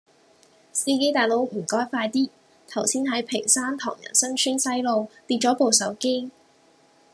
[0.73, 2.31] 司機大佬唔該快啲，
[2.67, 6.31] 頭先喺屏山唐人新村西路跌左部手機